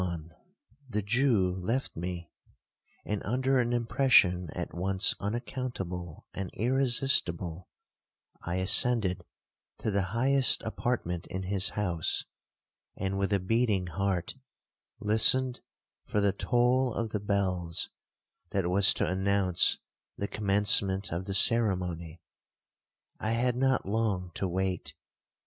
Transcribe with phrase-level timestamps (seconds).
[0.01, 2.31] 'The evening came on—the Jew left me;
[3.05, 7.69] and, under an impression at once unaccountable and irresistible,
[8.41, 9.23] I ascended
[9.77, 12.25] to the highest apartment in his house,
[12.95, 14.33] and, with a beating heart,
[14.99, 15.59] listened
[16.07, 17.89] for the toll of the bells
[18.49, 19.77] that was to announce
[20.17, 22.21] the commencement of the ceremony.
[23.19, 24.95] I had not long to wait.